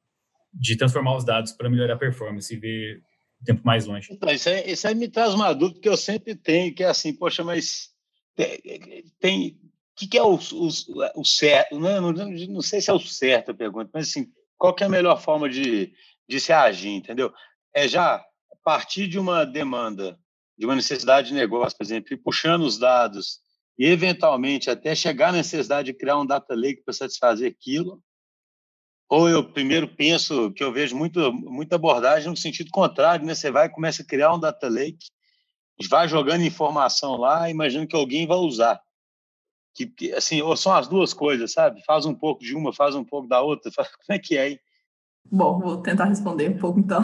[0.53, 3.01] de transformar os dados para melhorar a performance e ver
[3.41, 4.09] o tempo mais longe.
[4.11, 6.87] Então, isso, aí, isso aí me traz uma dúvida que eu sempre tenho, que é
[6.87, 7.89] assim, poxa, mas
[8.35, 9.59] tem, tem
[9.95, 10.69] que, que é o, o,
[11.15, 11.79] o certo?
[11.79, 14.89] Não, não, não, sei se é o certo a pergunta, mas assim, qual é a
[14.89, 15.93] melhor forma de,
[16.27, 17.33] de se agir, entendeu?
[17.73, 18.23] É já
[18.63, 20.17] partir de uma demanda,
[20.57, 23.39] de uma necessidade de negócio, por exemplo, e puxando os dados
[23.77, 28.01] e, eventualmente, até chegar à necessidade de criar um data lake para satisfazer aquilo,
[29.09, 33.35] ou eu primeiro penso que eu vejo muito, muita abordagem no sentido contrário, né?
[33.35, 35.07] Você vai e começa a criar um data lake,
[35.89, 38.79] vai jogando informação lá, imaginando que alguém vai usar
[39.73, 41.83] que, que assim, ou são as duas coisas, sabe?
[41.85, 43.71] Faz um pouco de uma, faz um pouco da outra.
[43.75, 44.59] Como é que é, hein?
[45.29, 47.01] Bom, vou tentar responder um pouco então.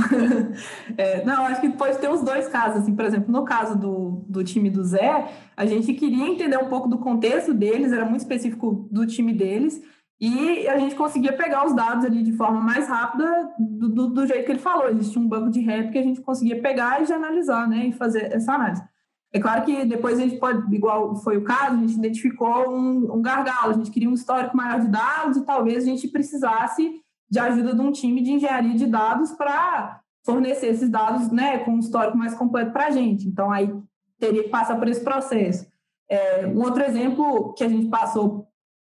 [0.97, 2.81] é, não, acho que pode ter os dois casos.
[2.81, 6.67] Assim, por exemplo, no caso do, do time do Zé, a gente queria entender um
[6.67, 9.81] pouco do contexto deles, era muito específico do time deles,
[10.19, 14.27] e a gente conseguia pegar os dados ali de forma mais rápida do, do, do
[14.27, 14.89] jeito que ele falou.
[14.89, 17.87] Existia um banco de rap que a gente conseguia pegar e analisar, né?
[17.87, 18.83] E fazer essa análise.
[19.33, 23.15] É claro que depois a gente pode, igual foi o caso, a gente identificou um,
[23.15, 27.01] um gargalo, a gente queria um histórico maior de dados e talvez a gente precisasse
[27.29, 31.71] de ajuda de um time de engenharia de dados para fornecer esses dados né, com
[31.71, 33.27] um histórico mais completo para a gente.
[33.27, 33.73] Então, aí
[34.17, 35.67] teria que passar por esse processo.
[36.09, 38.47] É, um outro exemplo que a gente passou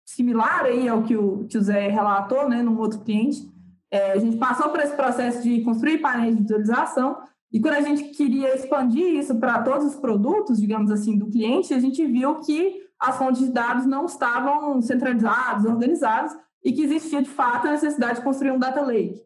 [0.05, 3.47] similar aí ao que o, que o Zé relatou, né, num outro cliente,
[3.91, 7.17] é, a gente passou por esse processo de construir painéis de visualização
[7.51, 11.73] e quando a gente queria expandir isso para todos os produtos, digamos assim, do cliente,
[11.73, 17.21] a gente viu que as fontes de dados não estavam centralizadas, organizadas, e que existia,
[17.21, 19.21] de fato, a necessidade de construir um data lake.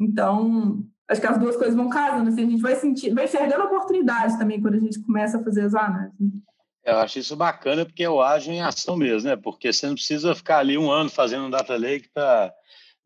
[0.00, 3.64] Então, acho que as duas coisas vão casando, assim, a gente vai sentir, vai enxergando
[3.64, 6.18] oportunidades também quando a gente começa a fazer as análises.
[6.18, 6.30] Né?
[6.84, 9.36] Eu acho isso bacana porque eu ajo em ação mesmo, né?
[9.36, 12.52] Porque você não precisa ficar ali um ano fazendo um data lake para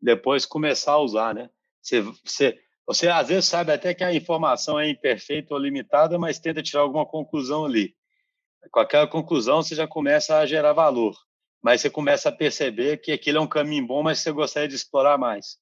[0.01, 1.49] depois começar a usar, né?
[1.81, 6.39] Você, você, você às vezes sabe até que a informação é imperfeita ou limitada, mas
[6.39, 7.95] tenta tirar alguma conclusão ali.
[8.71, 11.15] Com aquela conclusão, você já começa a gerar valor,
[11.61, 14.75] mas você começa a perceber que aquilo é um caminho bom, mas você gostaria de
[14.75, 15.57] explorar mais.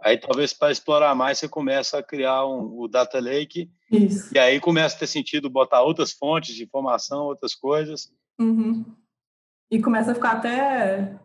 [0.00, 4.34] Aí, talvez para explorar mais, você começa a criar um, o Data Lake, Isso.
[4.34, 8.12] e aí começa a ter sentido botar outras fontes de informação, outras coisas.
[8.38, 8.84] Uhum.
[9.70, 11.18] E começa a ficar até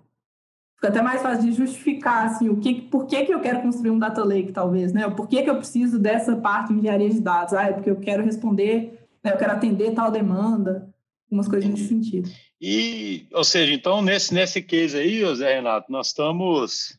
[0.82, 3.92] Fica até mais fácil de justificar assim, o que, por que, que eu quero construir
[3.92, 5.08] um data lake, talvez, né?
[5.12, 7.54] Por que, que eu preciso dessa parte de engenharia de dados?
[7.54, 10.92] Ah, é porque eu quero responder, né, eu quero atender tal demanda,
[11.30, 12.32] umas coisas nesse sentido.
[12.60, 16.98] E, ou seja, então, nesse, nesse case aí, José Renato, nós estamos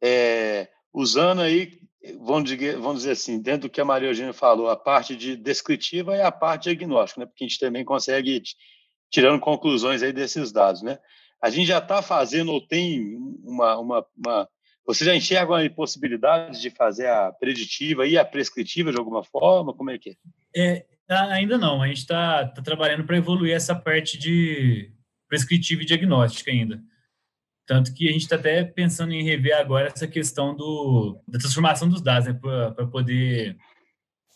[0.00, 1.76] é, usando aí
[2.20, 5.36] vamos dizer, vamos dizer assim, dentro do que a Maria Eugênia falou, a parte de
[5.36, 7.26] descritiva e a parte diagnóstica, né?
[7.26, 8.40] porque a gente também consegue
[9.10, 10.98] tirando conclusões aí desses dados, né?
[11.42, 14.48] A gente já está fazendo ou tem uma, uma, uma,
[14.86, 19.74] Você já enxerga a possibilidade de fazer a preditiva e a prescritiva de alguma forma?
[19.74, 20.16] Como é que
[20.56, 20.76] é?
[20.76, 21.82] é ainda não.
[21.82, 24.90] A gente está tá trabalhando para evoluir essa parte de
[25.28, 26.82] prescritiva e diagnóstica ainda.
[27.66, 31.88] Tanto que a gente está até pensando em rever agora essa questão do, da transformação
[31.88, 33.56] dos dados, né, para poder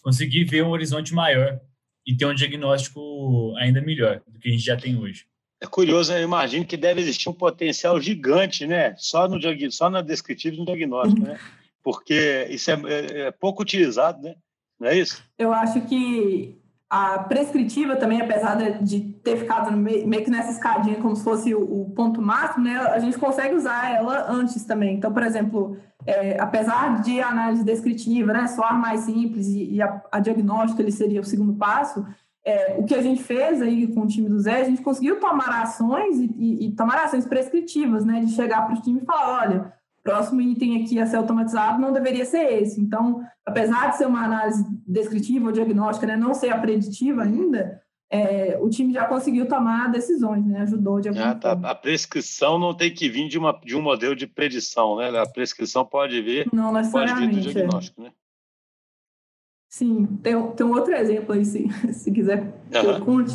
[0.03, 1.61] conseguir ver um horizonte maior
[2.07, 5.27] e ter um diagnóstico ainda melhor do que a gente já tem hoje.
[5.61, 6.21] É curioso, né?
[6.21, 8.95] eu imagino que deve existir um potencial gigante, né?
[8.97, 9.39] Só, no,
[9.73, 11.39] só na descritiva e no diagnóstico, né?
[11.83, 14.37] Porque isso é, é, é pouco utilizado, né?
[14.79, 15.23] Não é isso?
[15.37, 16.57] Eu acho que
[16.91, 21.93] a prescritiva também, apesar de ter ficado meio que nessa escadinha como se fosse o,
[21.95, 24.95] ponto máximo, né, a gente consegue usar ela antes também.
[24.97, 30.03] Então, por exemplo, é, apesar de análise descritiva né, soar mais simples e, e a,
[30.11, 32.07] a diagnóstica ele seria o segundo passo,
[32.49, 35.21] é, o que a gente fez aí com o time do Zé, a gente conseguiu
[35.21, 39.05] tomar ações e, e, e tomar ações prescritivas, né, de chegar para o time e
[39.05, 42.81] falar, olha, próximo item aqui a ser automatizado não deveria ser esse.
[42.81, 47.83] Então, apesar de ser uma análise descritiva ou diagnóstica, né, não ser a preditiva ainda,
[48.11, 50.63] é, o time já conseguiu tomar decisões, né?
[50.63, 51.53] Ajudou de alguma ah, tá.
[51.63, 55.11] A prescrição não tem que vir de, uma, de um modelo de predição, né?
[55.21, 57.53] A prescrição pode vir, não pode vir do é.
[57.53, 58.05] diagnóstico, é.
[58.05, 58.13] né?
[59.69, 62.93] Sim, tem, tem um outro exemplo aí, se, se quiser que uhum.
[62.93, 63.35] eu conte.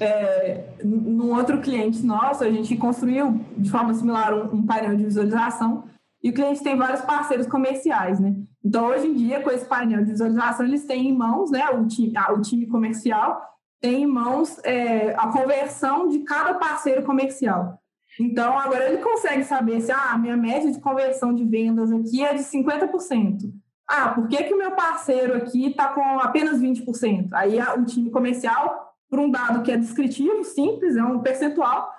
[0.00, 5.04] É, num outro cliente nosso, a gente construiu de forma similar um, um painel de
[5.04, 5.84] visualização
[6.22, 8.34] e o cliente tem vários parceiros comerciais, né?
[8.64, 11.68] Então, hoje em dia, com esse painel de visualização, eles têm em mãos, né?
[11.70, 13.40] O time, o time comercial
[13.80, 17.80] tem em mãos é, a conversão de cada parceiro comercial.
[18.20, 22.24] Então, agora ele consegue saber se ah, a minha média de conversão de vendas aqui
[22.24, 23.52] é de 50%.
[23.88, 27.30] Ah, por que, que o meu parceiro aqui está com apenas 20%?
[27.32, 31.90] Aí o time comercial, por um dado que é descritivo, simples, é um percentual,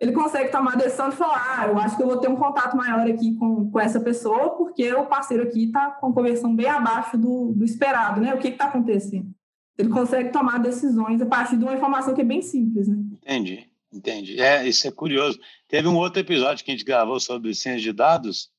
[0.00, 2.36] ele consegue tomar a decisão de falar, ah, eu acho que eu vou ter um
[2.36, 6.68] contato maior aqui com, com essa pessoa, porque o parceiro aqui está com conversão bem
[6.68, 8.34] abaixo do, do esperado, né?
[8.34, 9.30] O que está acontecendo?
[9.76, 12.96] Ele consegue tomar decisões a partir de uma informação que é bem simples, né?
[13.22, 14.40] Entendi, entendi.
[14.40, 15.38] É, isso é curioso.
[15.68, 18.50] Teve um outro episódio que a gente gravou sobre ciência de dados,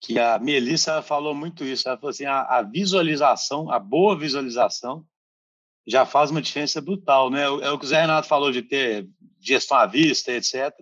[0.00, 1.86] que a Melissa falou muito isso.
[1.86, 5.04] Ela falou assim, a, a visualização, a boa visualização,
[5.86, 7.42] já faz uma diferença brutal, né?
[7.42, 9.08] É o que o Zé Renato falou de ter
[9.38, 10.72] gestão à vista, etc.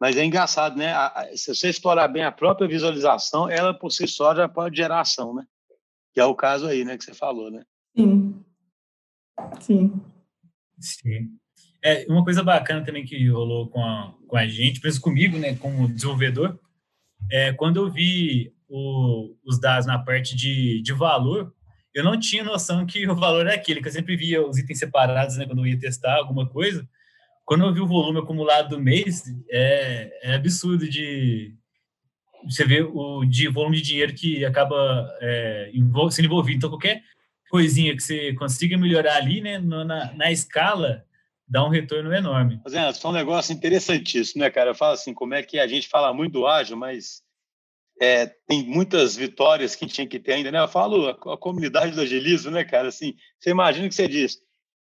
[0.00, 0.94] Mas é engraçado, né?
[1.34, 5.34] Se você explorar bem a própria visualização, ela por si só já pode gerar ação,
[5.34, 5.44] né?
[6.14, 7.64] Que é o caso aí, né, que você falou, né?
[7.96, 8.44] Sim.
[9.60, 10.00] Sim.
[10.80, 11.38] Sim.
[11.82, 15.54] É, uma coisa bacana também que rolou com a, com a gente, preso comigo, né,
[15.56, 16.58] como desenvolvedor,
[17.30, 21.52] é quando eu vi o, os dados na parte de, de valor,
[21.94, 24.78] eu não tinha noção que o valor é aquele, que eu sempre via os itens
[24.78, 26.88] separados, né, quando eu ia testar alguma coisa,
[27.44, 31.54] quando eu vi o volume acumulado do mês, é, é absurdo de
[32.44, 35.72] você ver o de volume de dinheiro que acaba é,
[36.10, 36.58] sendo envolvido.
[36.58, 37.02] Então, qualquer
[37.50, 41.04] coisinha que você consiga melhorar ali, né, na, na escala,
[41.48, 42.60] dá um retorno enorme.
[42.62, 44.70] Mas é, é um negócio interessantíssimo, né, cara?
[44.70, 47.22] Eu falo assim, como é que a gente fala muito do ágil, mas
[48.00, 50.60] é, tem muitas vitórias que tinha que ter ainda, né?
[50.60, 52.88] Eu falo a, a comunidade do agilismo, né, cara?
[52.88, 54.38] Assim, você imagina que você diz,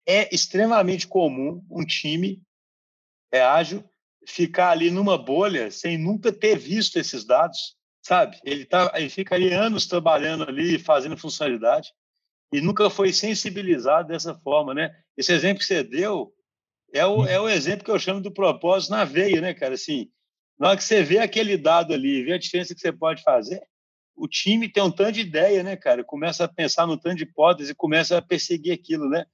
[0.07, 2.41] é extremamente comum um time
[3.31, 3.83] é ágil,
[4.27, 8.39] ficar ali numa bolha sem nunca ter visto esses dados, sabe?
[8.43, 11.91] Ele, tá, ele fica ali anos trabalhando ali, fazendo funcionalidade,
[12.51, 14.95] e nunca foi sensibilizado dessa forma, né?
[15.17, 16.33] Esse exemplo que você deu
[16.95, 19.73] é o, é o exemplo que eu chamo do propósito na veia, né, cara?
[19.73, 20.09] Assim,
[20.57, 23.61] na hora que você vê aquele dado ali, vê a diferença que você pode fazer,
[24.15, 26.05] o time tem um tanto de ideia, né, cara?
[26.05, 29.25] Começa a pensar no tanto de hipótese e começa a perseguir aquilo, né?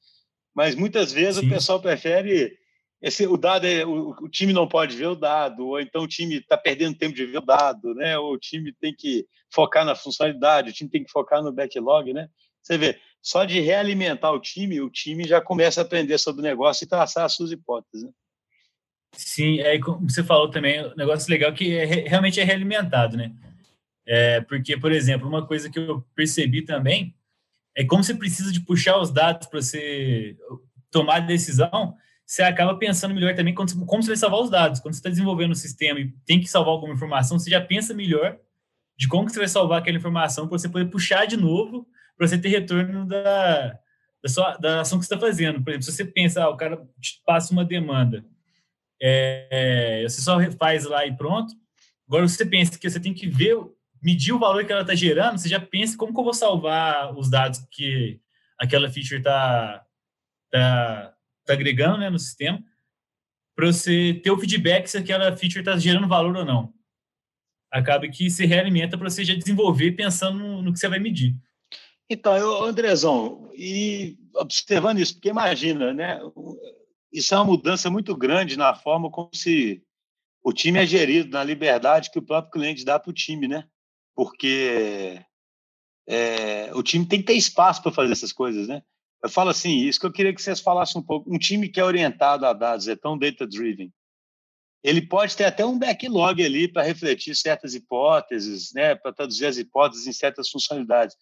[0.56, 1.45] Mas muitas vezes Sim.
[1.45, 2.58] o pessoal prefere
[3.00, 6.08] esse, o dado é o, o, time não pode ver o dado, ou então o
[6.08, 8.17] time está perdendo tempo de ver o dado, né?
[8.17, 12.12] Ou o time tem que focar na funcionalidade, o time tem que focar no backlog,
[12.12, 12.28] né?
[12.62, 16.43] Você vê, só de realimentar o time, o time já começa a aprender sobre o
[16.43, 18.04] negócio e traçar as suas hipóteses.
[18.04, 18.12] Né?
[19.13, 23.32] Sim, é como você falou também, um negócio legal que é, realmente é realimentado, né?
[24.06, 27.15] É, porque, por exemplo, uma coisa que eu percebi também
[27.76, 30.36] é como você precisa de puxar os dados para você
[30.89, 31.95] tomar a decisão,
[32.26, 34.80] você acaba pensando melhor também como, como você vai salvar os dados.
[34.80, 37.93] Quando você está desenvolvendo um sistema e tem que salvar alguma informação, você já pensa
[37.93, 38.38] melhor
[38.97, 41.88] de como que você vai salvar aquela informação para você poder puxar de novo
[42.21, 43.79] para você ter retorno da,
[44.21, 45.60] da, sua, da ação que você está fazendo.
[45.63, 48.23] Por exemplo, se você pensa, ah, o cara te passa uma demanda,
[49.01, 51.51] é, você só faz lá e pronto.
[52.07, 53.57] Agora você pensa que você tem que ver
[54.03, 57.12] medir o valor que ela está gerando, você já pensa como que eu vou salvar
[57.17, 58.19] os dados que
[58.55, 59.84] aquela feature está
[60.51, 62.63] tá, tá agregando né, no sistema,
[63.55, 66.71] para você ter o feedback se aquela feature está gerando valor ou não.
[67.71, 71.36] Acaba que se realimenta para você já desenvolver pensando no, no, que você vai medir.
[72.13, 76.19] Então, eu, Andrezão, e observando isso, porque imagina, né?
[77.10, 79.82] Isso é uma mudança muito grande na forma como se
[80.43, 83.65] o time é gerido, na liberdade que o próprio cliente dá para o time, né?
[84.13, 85.24] Porque
[86.06, 88.84] é, o time tem que ter espaço para fazer essas coisas, né?
[89.24, 91.34] Eu falo assim, isso que eu queria que vocês falassem um pouco.
[91.34, 93.89] Um time que é orientado a dados, é tão data-driven,
[94.84, 99.58] ele pode ter até um backlog ali para refletir certas hipóteses, né, para traduzir as
[99.58, 101.15] hipóteses em certas funcionalidades.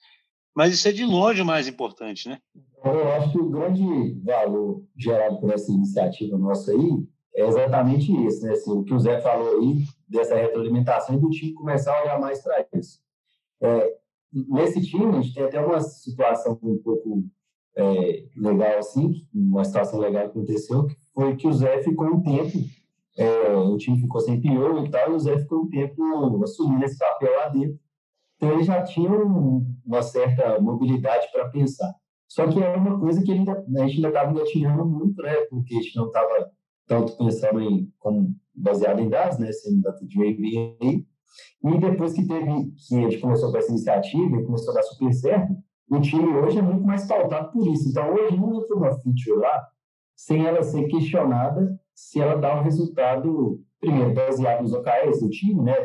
[0.56, 2.40] Mas isso é de longe o mais importante, né?
[2.84, 8.46] Eu acho que o grande valor gerado por essa iniciativa nossa aí é exatamente isso,
[8.46, 8.54] né?
[8.54, 12.20] Assim, o que o Zé falou aí, dessa retroalimentação e do time começar a olhar
[12.20, 13.00] mais para isso.
[13.62, 13.98] É,
[14.34, 17.24] nesse time, a gente tem até uma situação um pouco
[17.76, 22.22] é, legal, assim, uma situação legal que aconteceu, que foi que o Zé ficou um
[22.22, 22.58] tempo,
[23.18, 26.84] é, o time ficou sem PO e tal, e o Zé ficou um tempo assumindo
[26.84, 27.80] esse papel lá dentro.
[28.40, 31.94] Então, ele já tinha um, uma certa mobilidade para pensar.
[32.26, 35.34] Só que era uma coisa que ainda, a gente ainda estava engatinhando muito, né?
[35.50, 36.50] Porque a gente não estava
[36.88, 39.52] tanto pensando em como baseado em dados, né?
[39.52, 41.06] Sendo data driven aí.
[41.66, 44.84] E depois que teve que a gente começou com essa iniciativa e começou a dar
[44.84, 45.54] super certo,
[45.90, 47.90] o time hoje é muito mais pautado por isso.
[47.90, 49.68] Então, hoje não entra uma feature lá
[50.16, 55.62] sem ela ser questionada se ela dá um resultado, primeiro, baseado nos OKRs do time,
[55.62, 55.76] né?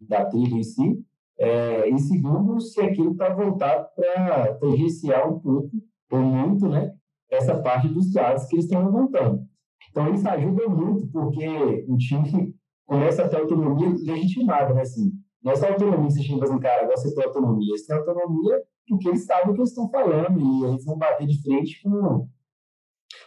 [0.00, 1.02] Da, da em si,
[1.38, 5.70] é, e segundo, se aquilo está voltado para tangenciar um pouco,
[6.10, 6.94] ou muito, né,
[7.30, 9.44] essa parte dos dados que eles estão levantando.
[9.90, 12.54] Então, isso ajuda muito, porque o time
[12.86, 14.82] começa a ter autonomia legitimada, né?
[14.82, 17.70] Assim, não é só autonomia, se chega assim, cara, agora você tem autonomia.
[17.70, 21.26] Eles têm autonomia porque eles sabem o que eles estão falando e eles vão bater
[21.26, 22.28] de frente com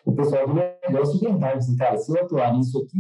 [0.05, 1.59] o pessoal do negócio verdade.
[1.59, 2.97] Assim, cara, se eu atuar nisso aqui,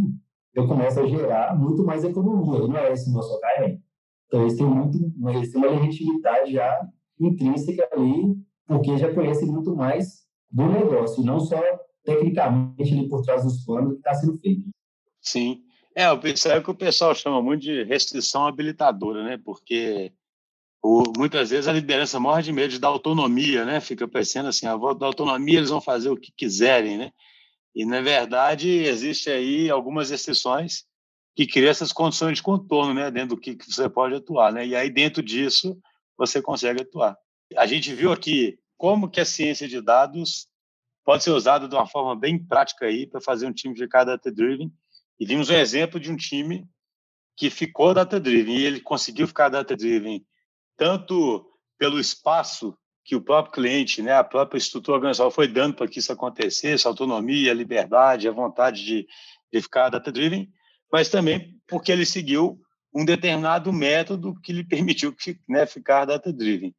[0.53, 2.63] eu começo a gerar muito mais economia.
[2.63, 3.79] E não é esse o nosso OKR.
[4.27, 4.97] Então, eles têm, muito,
[5.29, 6.87] eles têm uma legitimidade já
[7.19, 8.35] intrínseca ali,
[8.67, 11.61] porque já conhecem muito mais do negócio, não só
[12.03, 14.63] tecnicamente ali por trás dos planos que está sendo feito.
[15.21, 15.63] Sim.
[15.95, 19.39] É, o pessoal, é o que o pessoal chama muito de restrição habilitadora, né?
[19.43, 20.13] Porque
[20.81, 23.79] o, muitas vezes a liderança morre de medo de dar autonomia, né?
[23.81, 27.11] Fica pensando assim, a ah, vou dar autonomia, eles vão fazer o que quiserem, né?
[27.73, 30.85] E, na verdade, existe aí algumas exceções
[31.37, 34.65] que cria essas condições de contorno, né, dentro do que, você pode atuar, né?
[34.65, 35.79] E aí dentro disso
[36.17, 37.15] você consegue atuar.
[37.55, 40.47] A gente viu aqui como que a ciência de dados
[41.05, 44.31] pode ser usada de uma forma bem prática aí para fazer um time ficar data
[44.31, 44.73] driven.
[45.19, 46.67] E vimos um exemplo de um time
[47.35, 50.25] que ficou data driven e ele conseguiu ficar data driven
[50.75, 51.47] tanto
[51.77, 55.99] pelo espaço que o próprio cliente, né, a própria estrutura organizacional foi dando para que
[55.99, 59.07] isso acontecesse, a autonomia, a liberdade, a vontade de,
[59.53, 60.51] de ficar data driven,
[60.91, 62.59] mas também porque ele seguiu
[62.93, 65.13] um determinado método que lhe permitiu
[65.47, 66.73] né, ficar data-driven.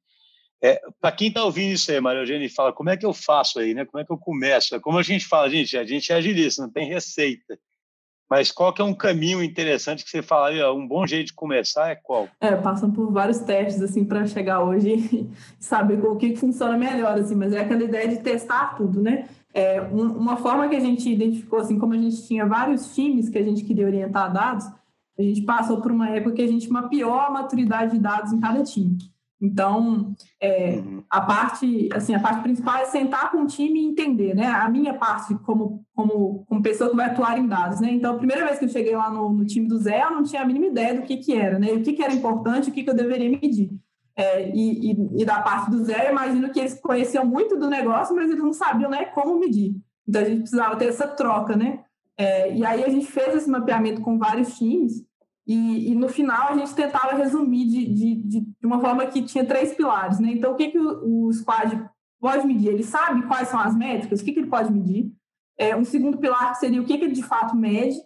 [0.61, 3.61] É, Para quem está ouvindo isso aí, Maria Eugênia, fala, como é que eu faço
[3.61, 3.85] aí, né?
[3.85, 4.75] Como é que eu começo?
[4.75, 7.57] É como a gente fala, gente, a gente é agilista, não tem receita.
[8.29, 11.91] Mas qual que é um caminho interessante que você falaria, um bom jeito de começar
[11.91, 12.29] é qual?
[12.41, 17.19] É, passam por vários testes, assim, para chegar hoje e saber o que funciona melhor,
[17.19, 19.29] assim, mas é aquela ideia de testar tudo, né?
[19.59, 23.29] É, um, uma forma que a gente identificou, assim, como a gente tinha vários times
[23.29, 24.65] que a gente queria orientar dados,
[25.19, 28.39] a gente passou por uma época que a gente mapeou a maturidade de dados em
[28.39, 28.97] cada time.
[29.41, 31.03] Então, é, uhum.
[31.11, 34.47] a parte, assim, a parte principal é sentar com o time e entender, né?
[34.47, 37.91] A minha parte como, como, como pessoa que vai atuar em dados, né?
[37.91, 40.23] Então, a primeira vez que eu cheguei lá no, no time do Zé, eu não
[40.23, 41.73] tinha a mínima ideia do que que era, né?
[41.73, 43.71] O que que era importante, o que que eu deveria medir.
[44.19, 48.17] É, e, e, e, da parte do Zé, imagino que eles conheciam muito do negócio,
[48.17, 49.77] mas eles não sabiam né, como medir.
[50.09, 51.85] Então, a gente precisava ter essa troca, né?
[52.17, 55.07] É, e aí a gente fez esse mapeamento com vários times
[55.47, 59.47] e, e no final a gente tentava resumir de, de, de, uma forma que tinha
[59.47, 60.33] três pilares, né?
[60.33, 61.89] Então, o que, que o, o squad
[62.21, 62.71] pode medir?
[62.71, 65.13] Ele sabe quais são as métricas, o que, que ele pode medir.
[65.57, 67.97] É, um segundo pilar que seria o que, que ele de fato mede.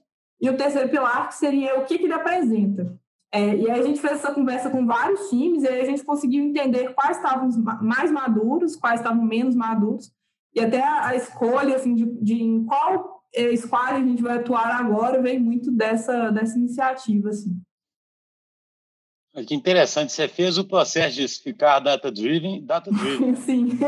[0.41, 3.01] E o terceiro pilar que seria o que, que ele apresenta.
[3.35, 6.05] É, e aí a gente fez essa conversa com vários times, e aí a gente
[6.05, 7.49] conseguiu entender quais estavam
[7.81, 10.13] mais maduros, quais estavam menos maduros,
[10.55, 14.37] e até a, a escolha assim, de, de, em qual é, squad a gente vai
[14.37, 17.31] atuar agora veio muito dessa, dessa iniciativa.
[17.31, 17.59] Assim.
[19.47, 23.35] Que interessante, você fez o processo de ficar data-driven, data-driven.
[23.41, 23.71] Sim.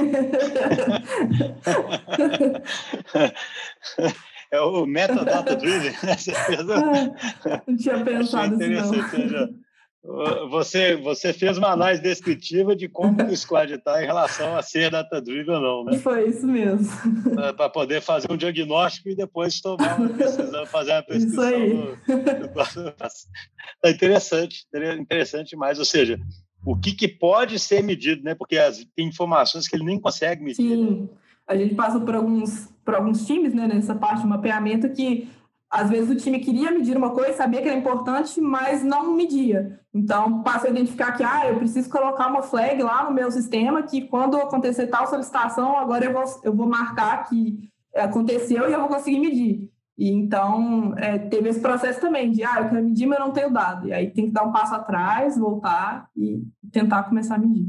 [4.51, 6.17] é o metadata driven, né?
[6.17, 6.67] Fez
[7.67, 9.65] Não tinha pensado não.
[10.51, 14.91] Você, você fez uma análise descritiva de como o squad está em relação a ser
[14.91, 15.99] data-driven ou não, né?
[15.99, 16.87] Foi isso mesmo.
[17.57, 21.55] Para poder fazer um diagnóstico e depois tomar uma decisão, fazer uma prescrição.
[21.55, 22.95] Isso aí.
[23.83, 24.67] É interessante,
[25.01, 25.79] interessante demais.
[25.79, 26.21] Ou seja,
[26.67, 28.35] o que, que pode ser medido, né?
[28.35, 30.57] Porque as, tem informações que ele nem consegue medir.
[30.57, 31.09] Sim, né?
[31.47, 35.29] A gente passa por alguns, por alguns times, né, nessa parte de mapeamento que
[35.71, 39.81] às vezes o time queria medir uma coisa, sabia que era importante, mas não media.
[39.93, 43.83] Então, passa a identificar que, ah, eu preciso colocar uma flag lá no meu sistema
[43.83, 48.79] que quando acontecer tal solicitação, agora eu vou, eu vou marcar que aconteceu e eu
[48.79, 49.69] vou conseguir medir.
[49.99, 53.33] E então, é, teve esse processo também de, ah, eu quero medir, mas eu não
[53.33, 53.89] tenho dado.
[53.89, 56.41] E aí tem que dar um passo atrás, voltar e
[56.71, 57.69] tentar começar a medir.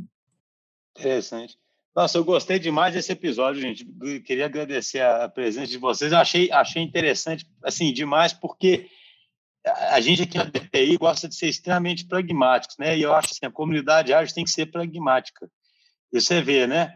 [0.95, 1.57] Interessante.
[1.95, 3.85] Nossa, eu gostei demais desse episódio, gente.
[4.25, 6.11] Queria agradecer a presença de vocês.
[6.11, 8.89] Eu achei, achei interessante, assim, demais, porque
[9.65, 12.97] a gente aqui na DPI gosta de ser extremamente pragmáticos, né?
[12.97, 15.49] E eu acho assim, a comunidade ágil tem que ser pragmática.
[16.11, 16.93] E você vê, né?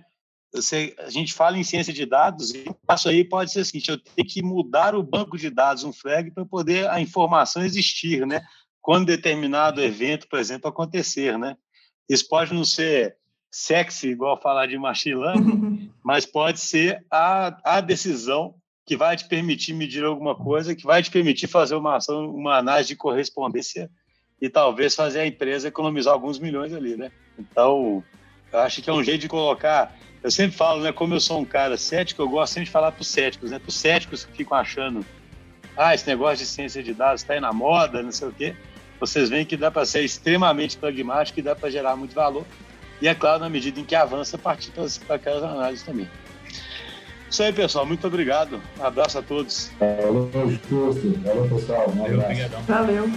[0.54, 3.66] Você, a gente fala em ciência de dados e o passo aí pode ser o
[3.66, 7.64] seguinte, eu tenho que mudar o banco de dados, um flag, para poder a informação
[7.64, 8.46] existir, né?
[8.82, 11.56] Quando determinado evento, por exemplo, acontecer, né?
[12.10, 13.19] Isso pode não ser
[13.52, 19.28] sexy, igual falar de machine learning, mas pode ser a, a decisão que vai te
[19.28, 23.90] permitir medir alguma coisa, que vai te permitir fazer uma ação, uma análise de correspondência
[24.42, 27.12] e talvez fazer a empresa economizar alguns milhões ali, né?
[27.38, 28.04] Então,
[28.52, 29.96] eu acho que é um jeito de colocar.
[30.24, 30.92] Eu sempre falo, né?
[30.92, 33.60] Como eu sou um cara cético, eu gosto sempre de falar para os céticos, né?
[33.60, 35.06] Para os céticos que ficam achando,
[35.78, 38.56] ah, esse negócio de ciência de dados está aí na moda, não sei o quê.
[39.00, 42.46] Vocês veem que dá para ser extremamente pragmático e dá para gerar muito valor.
[43.02, 46.10] E é claro, na medida em que avança, partir para aquelas análises também.
[47.30, 47.86] Isso aí, pessoal.
[47.86, 48.62] Muito obrigado.
[48.80, 49.72] Um abraço a todos.
[49.80, 50.30] Valeu,
[51.24, 51.90] Valeu, pessoal.
[51.90, 53.12] Um Valeu.